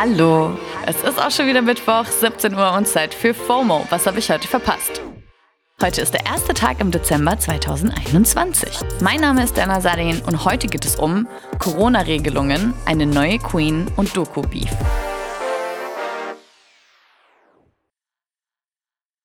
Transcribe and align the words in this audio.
Hallo, 0.00 0.56
es 0.86 1.02
ist 1.02 1.20
auch 1.20 1.32
schon 1.32 1.48
wieder 1.48 1.60
Mittwoch, 1.60 2.04
17 2.04 2.54
Uhr 2.54 2.72
und 2.74 2.86
Zeit 2.86 3.12
für 3.12 3.34
FOMO. 3.34 3.84
Was 3.90 4.06
habe 4.06 4.20
ich 4.20 4.30
heute 4.30 4.46
verpasst? 4.46 5.02
Heute 5.82 6.02
ist 6.02 6.14
der 6.14 6.24
erste 6.24 6.54
Tag 6.54 6.78
im 6.78 6.92
Dezember 6.92 7.36
2021. 7.36 8.78
Mein 9.00 9.20
Name 9.20 9.42
ist 9.42 9.56
Dana 9.56 9.80
Sarin 9.80 10.22
und 10.24 10.44
heute 10.44 10.68
geht 10.68 10.84
es 10.84 10.94
um 10.94 11.26
Corona-Regelungen, 11.58 12.74
eine 12.86 13.06
neue 13.06 13.38
Queen 13.40 13.88
und 13.96 14.16
Doku-Beef. 14.16 14.70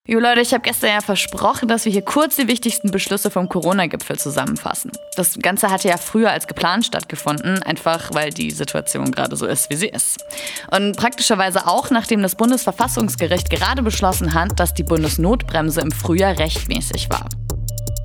Jo 0.05 0.19
Leute, 0.19 0.41
ich 0.41 0.53
habe 0.53 0.63
gestern 0.63 0.89
ja 0.89 0.99
versprochen, 0.99 1.69
dass 1.69 1.85
wir 1.85 1.91
hier 1.93 2.01
kurz 2.01 2.35
die 2.35 2.49
wichtigsten 2.49 2.91
Beschlüsse 2.91 3.31
vom 3.31 3.47
Corona-Gipfel 3.47 4.19
zusammenfassen. 4.19 4.91
Das 5.15 5.39
Ganze 5.39 5.71
hatte 5.71 5.87
ja 5.87 5.95
früher 5.95 6.29
als 6.29 6.45
geplant 6.45 6.85
stattgefunden, 6.85 7.63
einfach 7.63 8.13
weil 8.13 8.29
die 8.29 8.51
Situation 8.51 9.11
gerade 9.11 9.37
so 9.37 9.45
ist, 9.45 9.69
wie 9.69 9.77
sie 9.77 9.87
ist. 9.87 10.17
Und 10.71 10.97
praktischerweise 10.97 11.67
auch, 11.67 11.89
nachdem 11.89 12.21
das 12.21 12.35
Bundesverfassungsgericht 12.35 13.49
gerade 13.49 13.81
beschlossen 13.81 14.33
hat, 14.33 14.59
dass 14.59 14.73
die 14.73 14.83
Bundesnotbremse 14.83 15.79
im 15.79 15.91
Frühjahr 15.91 16.37
rechtmäßig 16.37 17.09
war. 17.09 17.29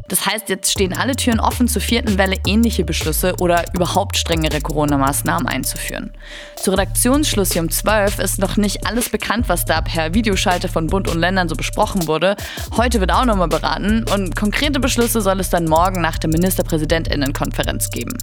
Das 0.08 0.24
heißt, 0.24 0.48
jetzt 0.48 0.72
stehen 0.72 0.94
alle 0.94 1.14
Türen 1.14 1.38
offen, 1.38 1.68
zur 1.68 1.82
vierten 1.82 2.18
Welle 2.18 2.36
ähnliche 2.46 2.84
Beschlüsse 2.84 3.34
oder 3.40 3.64
überhaupt 3.74 4.16
strengere 4.16 4.60
Corona-Maßnahmen 4.60 5.46
einzuführen. 5.46 6.12
Zu 6.56 6.70
Redaktionsschluss 6.70 7.52
hier 7.52 7.62
um 7.62 7.70
12 7.70 8.18
ist 8.18 8.38
noch 8.38 8.56
nicht 8.56 8.86
alles 8.86 9.10
bekannt, 9.10 9.48
was 9.48 9.66
da 9.66 9.82
per 9.82 10.14
Videoschalte 10.14 10.68
von 10.68 10.86
Bund 10.86 11.08
und 11.08 11.18
Ländern 11.18 11.48
so 11.48 11.56
besprochen 11.56 12.06
wurde. 12.06 12.36
Heute 12.76 13.00
wird 13.00 13.12
auch 13.12 13.26
nochmal 13.26 13.48
beraten 13.48 14.04
und 14.12 14.34
konkrete 14.34 14.80
Beschlüsse 14.80 15.20
soll 15.20 15.40
es 15.40 15.50
dann 15.50 15.66
morgen 15.66 16.00
nach 16.00 16.18
der 16.18 16.30
Ministerpräsidentinnenkonferenz 16.30 17.90
geben. 17.90 18.16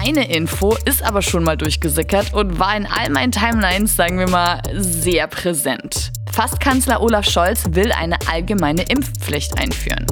Eine 0.00 0.32
Info 0.32 0.76
ist 0.84 1.02
aber 1.02 1.22
schon 1.22 1.42
mal 1.42 1.56
durchgesickert 1.56 2.32
und 2.32 2.58
war 2.58 2.76
in 2.76 2.86
all 2.86 3.10
meinen 3.10 3.32
Timelines, 3.32 3.96
sagen 3.96 4.18
wir 4.18 4.28
mal, 4.28 4.62
sehr 4.72 5.26
präsent. 5.26 6.12
Fastkanzler 6.32 7.02
Olaf 7.02 7.28
Scholz 7.28 7.64
will 7.70 7.90
eine 7.90 8.16
allgemeine 8.30 8.82
Impfpflicht 8.82 9.58
einführen. 9.58 10.06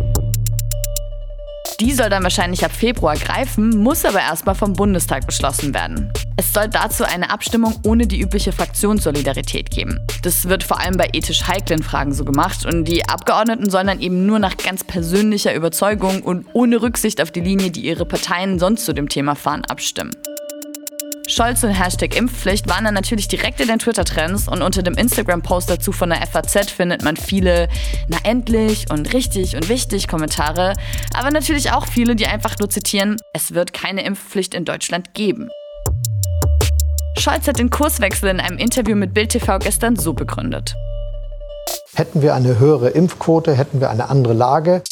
Die 1.81 1.93
soll 1.93 2.09
dann 2.09 2.23
wahrscheinlich 2.23 2.65
ab 2.65 2.73
Februar 2.73 3.17
greifen, 3.17 3.77
muss 3.77 4.07
aber 4.07 4.21
erstmal 4.21 4.55
vom 4.55 4.73
Bundestag 4.73 5.27
beschlossen 5.27 5.75
werden. 5.75 6.11
Es 6.39 6.53
soll 6.55 6.69
dazu 6.69 7.05
eine 7.05 7.31
Abstimmung 7.31 7.75
ohne 7.85 8.07
die 8.07 8.19
übliche 8.19 8.53
Fraktionssolidarität 8.53 9.71
geben. 9.71 10.01
Das 10.23 10.49
wird 10.49 10.65
vor 10.65 10.81
allem 10.81 10.97
bei 10.97 11.11
ethisch 11.13 11.47
heiklen 11.47 11.83
Fragen 11.83 12.15
so 12.15 12.25
gemacht 12.25 12.65
und 12.65 12.87
die 12.87 13.07
Abgeordneten 13.07 13.69
sollen 13.69 13.89
dann 13.89 14.01
eben 14.01 14.25
nur 14.25 14.39
nach 14.39 14.57
ganz 14.57 14.85
persönlicher 14.85 15.55
Überzeugung 15.55 16.23
und 16.23 16.47
ohne 16.55 16.81
Rücksicht 16.81 17.21
auf 17.21 17.31
die 17.31 17.41
Linie, 17.41 17.71
die 17.71 17.83
ihre 17.83 18.07
Parteien 18.07 18.59
sonst 18.59 18.87
zu 18.87 18.95
dem 18.95 19.11
Thema 19.11 19.35
fahren, 19.35 19.63
abstimmen. 19.67 20.17
Scholz 21.29 21.65
und 21.65 21.71
Hashtag 21.71 22.17
Impfpflicht 22.17 22.69
waren 22.69 22.85
dann 22.85 22.95
natürlich 22.95 23.27
direkt 23.27 23.61
in 23.61 23.67
den 23.67 23.81
Twitter-Trends 23.81 24.47
und 24.47 24.63
unter 24.63 24.83
dem 24.83 24.95
Instagram-Post 24.95 25.69
dazu 25.69 25.91
von 25.91 26.11
der 26.11 26.25
FAZ 26.25 26.71
findet 26.71 27.03
man 27.03 27.17
viele 27.17 27.69
na 28.07 28.19
endlich 28.23 28.87
und 28.91 29.13
richtig 29.13 29.57
und 29.57 29.69
wichtig 29.69 30.07
Kommentare, 30.07 30.75
aber 31.15 31.33
natürlich 31.33 31.73
auch 31.73 31.87
viele, 31.87 32.15
die 32.15 32.27
einfach 32.27 32.59
nur 32.61 32.71
zitieren, 32.71 33.17
es 33.33 33.55
wird 33.55 33.73
keine 33.73 34.05
Impfpflicht 34.05 34.55
in 34.55 34.65
Deutschland 34.65 35.15
geben. 35.15 35.49
Scholz 37.19 37.49
hat 37.49 37.59
den 37.59 37.71
Kurswechsel 37.71 38.29
in 38.29 38.39
einem 38.39 38.59
Interview 38.59 38.95
mit 38.95 39.13
Bild 39.13 39.31
TV 39.31 39.59
gestern 39.59 39.97
so 39.97 40.13
begründet. 40.13 40.77
Hätten 41.95 42.23
wir 42.23 42.35
eine 42.35 42.61
höhere 42.61 42.91
Impfquote, 42.91 43.55
hätten 43.55 43.81
wir 43.81 43.91
eine 43.91 44.11
andere 44.11 44.35
Lage, 44.35 44.83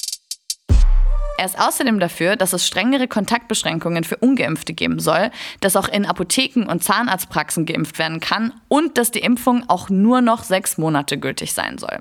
er 1.36 1.46
ist 1.46 1.58
außerdem 1.58 1.98
dafür, 1.98 2.36
dass 2.36 2.52
es 2.52 2.66
strengere 2.66 3.08
Kontaktbeschränkungen 3.08 4.04
für 4.04 4.16
Ungeimpfte 4.16 4.72
geben 4.72 5.00
soll, 5.00 5.30
dass 5.60 5.76
auch 5.76 5.88
in 5.88 6.06
Apotheken 6.06 6.66
und 6.70 6.84
Zahnarztpraxen 6.84 7.66
geimpft 7.66 7.98
werden 7.98 8.20
kann 8.20 8.52
und 8.68 8.98
dass 8.98 9.10
die 9.10 9.20
Impfung 9.20 9.64
auch 9.68 9.90
nur 9.90 10.20
noch 10.20 10.44
sechs 10.44 10.78
Monate 10.78 11.18
gültig 11.18 11.52
sein 11.52 11.78
soll. 11.78 11.98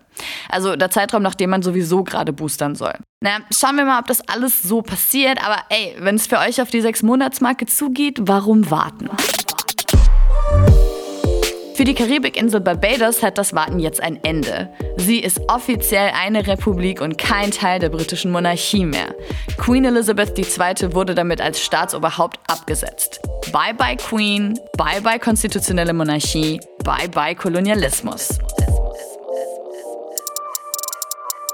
Also 0.50 0.76
der 0.76 0.92
Zeitraum, 0.92 1.24
nachdem 1.24 1.50
man 1.50 1.64
sowieso 1.64 2.04
gerade 2.04 2.34
boostern 2.34 2.76
soll. 2.76 2.94
Na, 3.22 3.38
schauen 3.52 3.78
wir 3.78 3.86
mal, 3.86 4.00
ob 4.00 4.08
das 4.08 4.28
alles 4.28 4.62
so 4.62 4.82
passiert. 4.82 5.44
Aber 5.44 5.58
ey, 5.70 5.96
wenn 6.00 6.16
es 6.16 6.28
für 6.28 6.40
euch 6.40 6.62
auf 6.62 6.70
die 6.70 6.82
sechs 6.82 7.02
Monatsmarke 7.02 7.66
zugeht, 7.66 8.20
warum 8.22 8.70
warten? 8.70 9.10
Für 11.76 11.86
die 11.86 11.96
Karibikinsel 11.96 12.62
Barbados 12.62 13.24
hat 13.24 13.40
das 13.40 13.54
Warten 13.54 13.80
jetzt 13.80 14.02
ein 14.02 14.24
Ende. 14.24 14.70
Sie 14.98 15.20
ist 15.20 15.42
offiziell 15.48 16.12
eine 16.14 16.46
Republik 16.46 17.02
und 17.02 17.18
kein 17.18 17.50
Teil 17.50 17.80
der 17.80 17.90
britischen 17.90 18.32
Monarchie 18.32 18.86
mehr. 18.86 19.16
Queen 19.58 19.84
Elizabeth 19.84 20.38
II. 20.38 20.94
wurde 20.94 21.16
damit 21.16 21.42
als 21.42 21.60
Staatsoberhaupt 21.60 22.40
abgesetzt. 22.48 23.22
Bye 23.52 23.74
bye 23.76 23.98
Queen, 23.98 24.60
bye 24.78 25.02
bye 25.02 25.18
konstitutionelle 25.18 25.94
Monarchie, 25.94 26.60
bye 26.84 27.10
bye 27.10 27.34
Kolonialismus. 27.34 28.38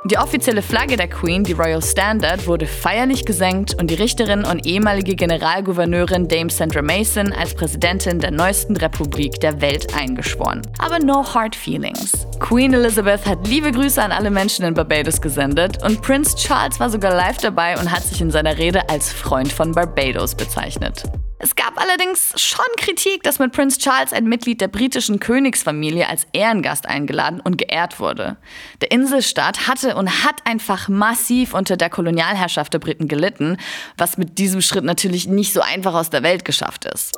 Die 0.05 0.17
offizielle 0.17 0.61
Flagge 0.61 0.95
der 0.95 1.09
Queen, 1.09 1.43
die 1.43 1.51
Royal 1.51 1.83
Standard, 1.83 2.47
wurde 2.47 2.65
feierlich 2.65 3.25
gesenkt 3.25 3.75
und 3.81 3.89
die 3.89 3.95
Richterin 3.95 4.45
und 4.45 4.65
ehemalige 4.65 5.13
Generalgouverneurin 5.13 6.29
Dame 6.29 6.49
Sandra 6.49 6.81
Mason 6.81 7.33
als 7.33 7.53
Präsidentin 7.53 8.19
der 8.19 8.31
neuesten 8.31 8.77
Republik 8.77 9.41
der 9.41 9.59
Welt 9.59 9.93
eingeschworen. 9.93 10.61
Aber 10.77 10.99
no 10.99 11.25
hard 11.33 11.53
feelings. 11.53 12.25
Queen 12.39 12.73
Elizabeth 12.73 13.25
hat 13.25 13.45
liebe 13.45 13.73
Grüße 13.73 14.01
an 14.01 14.13
alle 14.13 14.31
Menschen 14.31 14.63
in 14.63 14.73
Barbados 14.73 15.19
gesendet 15.19 15.83
und 15.83 16.01
Prince 16.01 16.33
Charles 16.37 16.79
war 16.79 16.89
sogar 16.89 17.13
live 17.13 17.37
dabei 17.37 17.77
und 17.77 17.91
hat 17.91 18.03
sich 18.03 18.21
in 18.21 18.31
seiner 18.31 18.57
Rede 18.57 18.87
als 18.87 19.11
Freund 19.11 19.51
von 19.51 19.73
Barbados 19.73 20.33
bezeichnet. 20.33 21.03
Es 21.41 21.55
gab 21.55 21.81
allerdings 21.81 22.33
schon 22.35 22.65
Kritik, 22.75 23.23
dass 23.23 23.39
mit 23.39 23.53
Prince 23.53 23.79
Charles 23.79 24.11
ein 24.11 24.25
Mitglied 24.25 24.59
der 24.59 24.67
britischen 24.67 25.21
Königsfamilie 25.21 26.05
als 26.09 26.27
Ehrengast 26.33 26.85
eingeladen 26.85 27.39
und 27.39 27.57
geehrt 27.57 28.01
wurde. 28.01 28.35
Der 28.81 28.91
Inselstaat 28.91 29.69
hatte 29.69 29.95
und 29.95 30.25
hat 30.25 30.45
einfach 30.45 30.89
massiv 30.89 31.53
unter 31.53 31.77
der 31.77 31.89
Kolonialherrschaft 31.89 32.73
der 32.73 32.79
Briten 32.79 33.07
gelitten, 33.07 33.55
was 33.97 34.17
mit 34.17 34.37
diesem 34.37 34.59
Schritt 34.59 34.83
natürlich 34.83 35.27
nicht 35.29 35.53
so 35.53 35.61
einfach 35.61 35.93
aus 35.93 36.09
der 36.09 36.23
Welt 36.23 36.43
geschafft 36.43 36.83
ist. 36.83 37.17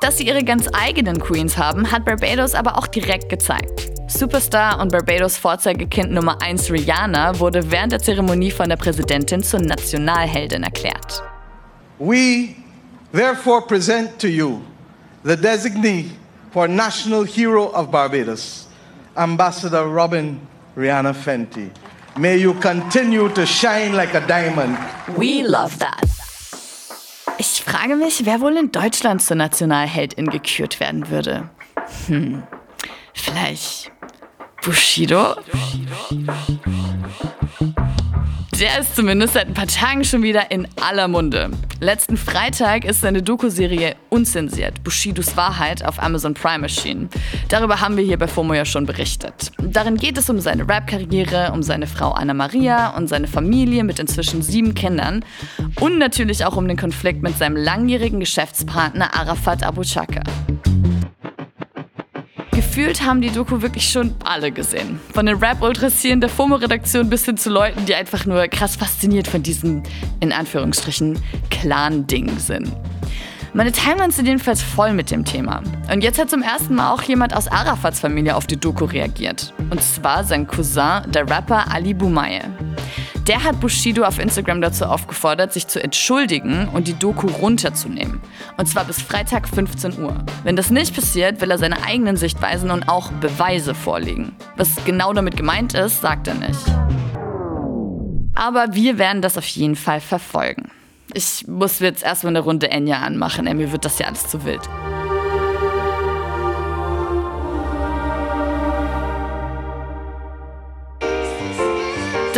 Dass 0.00 0.18
sie 0.18 0.28
ihre 0.28 0.44
ganz 0.44 0.68
eigenen 0.72 1.18
Queens 1.18 1.58
haben, 1.58 1.90
hat 1.90 2.04
Barbados 2.04 2.54
aber 2.54 2.78
auch 2.78 2.86
direkt 2.86 3.28
gezeigt. 3.28 3.90
Superstar 4.06 4.80
und 4.80 4.92
Barbados 4.92 5.36
Vorzeigekind 5.36 6.12
Nummer 6.12 6.40
1 6.40 6.70
Rihanna 6.70 7.40
wurde 7.40 7.72
während 7.72 7.90
der 7.90 7.98
Zeremonie 7.98 8.52
von 8.52 8.68
der 8.68 8.76
Präsidentin 8.76 9.42
zur 9.42 9.58
Nationalheldin 9.58 10.62
erklärt. 10.62 11.24
We 11.98 12.54
therefore 13.12 13.62
present 13.62 14.18
to 14.20 14.28
you 14.28 14.62
the 15.22 15.36
designee 15.36 16.10
for 16.50 16.68
National 16.68 17.24
Hero 17.24 17.68
of 17.70 17.90
Barbados, 17.90 18.66
Ambassador 19.16 19.86
Robin 19.88 20.40
Rihanna 20.76 21.14
Fenty. 21.14 21.70
May 22.16 22.38
you 22.38 22.54
continue 22.54 23.28
to 23.34 23.46
shine 23.46 23.92
like 23.92 24.14
a 24.14 24.26
diamond. 24.26 24.76
We 25.16 25.42
love 25.42 25.78
that. 25.78 26.04
Ich 27.38 27.62
frage 27.62 27.94
mich, 27.96 28.24
wer 28.26 28.40
wohl 28.40 28.56
in 28.56 28.72
Deutschland 28.72 29.22
zur 29.22 29.36
Nationalheldin 29.36 30.26
gekürt 30.30 30.80
werden 30.80 31.08
würde. 31.10 31.48
Hm, 32.08 32.42
vielleicht 33.14 33.92
Bushido? 34.64 35.36
Bushido? 35.52 36.32
Der 38.60 38.80
ist 38.80 38.96
zumindest 38.96 39.34
seit 39.34 39.46
ein 39.46 39.54
paar 39.54 39.68
Tagen 39.68 40.02
schon 40.02 40.24
wieder 40.24 40.50
in 40.50 40.66
aller 40.80 41.06
Munde. 41.06 41.50
Letzten 41.78 42.16
Freitag 42.16 42.84
ist 42.84 43.02
seine 43.02 43.22
Doku-Serie 43.22 43.94
Unzensiert, 44.08 44.82
Bushidos 44.82 45.36
Wahrheit 45.36 45.84
auf 45.84 46.02
Amazon 46.02 46.34
Prime 46.34 46.64
erschienen. 46.64 47.08
Darüber 47.50 47.80
haben 47.80 47.96
wir 47.96 48.02
hier 48.02 48.18
bei 48.18 48.26
FOMO 48.26 48.54
ja 48.54 48.64
schon 48.64 48.84
berichtet. 48.84 49.52
Darin 49.62 49.96
geht 49.96 50.18
es 50.18 50.28
um 50.28 50.40
seine 50.40 50.68
Rap-Karriere, 50.68 51.52
um 51.52 51.62
seine 51.62 51.86
Frau 51.86 52.10
Anna 52.10 52.34
Maria 52.34 52.96
und 52.96 53.06
seine 53.06 53.28
Familie 53.28 53.84
mit 53.84 54.00
inzwischen 54.00 54.42
sieben 54.42 54.74
Kindern 54.74 55.24
und 55.78 55.98
natürlich 55.98 56.44
auch 56.44 56.56
um 56.56 56.66
den 56.66 56.76
Konflikt 56.76 57.22
mit 57.22 57.38
seinem 57.38 57.56
langjährigen 57.56 58.18
Geschäftspartner 58.18 59.14
Arafat 59.14 59.62
Abu 59.62 59.82
Chaka 59.82 60.22
gefühlt 62.78 63.04
haben 63.04 63.20
die 63.20 63.30
Doku 63.30 63.60
wirklich 63.60 63.90
schon 63.90 64.14
alle 64.24 64.52
gesehen. 64.52 65.00
Von 65.12 65.26
den 65.26 65.38
Rap-Ultras 65.38 66.00
hier 66.00 66.12
in 66.12 66.20
der 66.20 66.30
FOMO-Redaktion 66.30 67.10
bis 67.10 67.24
hin 67.24 67.36
zu 67.36 67.50
Leuten, 67.50 67.86
die 67.86 67.94
einfach 67.96 68.24
nur 68.24 68.46
krass 68.46 68.76
fasziniert 68.76 69.26
von 69.26 69.42
diesem, 69.42 69.82
in 70.20 70.32
Anführungsstrichen, 70.32 71.18
Clan-Ding 71.50 72.38
sind. 72.38 72.70
Meine 73.52 73.72
Timelines 73.72 74.14
sind 74.14 74.26
jedenfalls 74.26 74.62
voll 74.62 74.92
mit 74.92 75.10
dem 75.10 75.24
Thema. 75.24 75.60
Und 75.92 76.04
jetzt 76.04 76.20
hat 76.20 76.30
zum 76.30 76.42
ersten 76.42 76.76
Mal 76.76 76.92
auch 76.92 77.02
jemand 77.02 77.34
aus 77.34 77.48
Arafats 77.48 77.98
Familie 77.98 78.36
auf 78.36 78.46
die 78.46 78.56
Doku 78.56 78.84
reagiert. 78.84 79.52
Und 79.70 79.82
zwar 79.82 80.22
sein 80.22 80.46
Cousin, 80.46 81.02
der 81.08 81.28
Rapper 81.28 81.72
Ali 81.72 81.94
Boumaye. 81.94 82.42
Der 83.28 83.44
hat 83.44 83.60
Bushido 83.60 84.04
auf 84.04 84.18
Instagram 84.18 84.62
dazu 84.62 84.86
aufgefordert, 84.86 85.52
sich 85.52 85.68
zu 85.68 85.82
entschuldigen 85.82 86.66
und 86.68 86.88
die 86.88 86.98
Doku 86.98 87.26
runterzunehmen. 87.26 88.22
Und 88.56 88.66
zwar 88.66 88.86
bis 88.86 89.02
Freitag 89.02 89.46
15 89.46 90.02
Uhr. 90.02 90.16
Wenn 90.44 90.56
das 90.56 90.70
nicht 90.70 90.94
passiert, 90.94 91.42
will 91.42 91.50
er 91.50 91.58
seine 91.58 91.84
eigenen 91.84 92.16
Sichtweisen 92.16 92.70
und 92.70 92.88
auch 92.88 93.12
Beweise 93.12 93.74
vorlegen. 93.74 94.34
Was 94.56 94.82
genau 94.86 95.12
damit 95.12 95.36
gemeint 95.36 95.74
ist, 95.74 96.00
sagt 96.00 96.26
er 96.26 96.36
nicht. 96.36 96.58
Aber 98.34 98.68
wir 98.72 98.96
werden 98.96 99.20
das 99.20 99.36
auf 99.36 99.46
jeden 99.46 99.76
Fall 99.76 100.00
verfolgen. 100.00 100.70
Ich 101.12 101.46
muss 101.46 101.80
jetzt 101.80 102.02
erstmal 102.02 102.32
eine 102.32 102.40
Runde 102.40 102.70
Enya 102.70 103.00
anmachen, 103.00 103.44
mir 103.44 103.72
wird 103.72 103.84
das 103.84 103.98
ja 103.98 104.06
alles 104.06 104.26
zu 104.26 104.46
wild. 104.46 104.62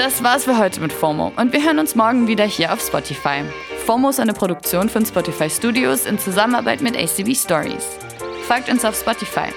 Das 0.02 0.24
war's 0.24 0.44
für 0.44 0.56
heute 0.56 0.80
mit 0.80 0.94
FOMO 0.94 1.30
und 1.36 1.52
wir 1.52 1.62
hören 1.62 1.78
uns 1.78 1.94
morgen 1.94 2.26
wieder 2.26 2.46
hier 2.46 2.72
auf 2.72 2.80
Spotify. 2.80 3.42
FOMO 3.84 4.08
ist 4.08 4.18
eine 4.18 4.32
Produktion 4.32 4.88
von 4.88 5.04
Spotify 5.04 5.50
Studios 5.50 6.06
in 6.06 6.18
Zusammenarbeit 6.18 6.80
mit 6.80 6.96
ACB 6.96 7.36
Stories. 7.36 7.84
Folgt 8.48 8.70
uns 8.70 8.82
auf 8.86 8.98
Spotify. 8.98 9.50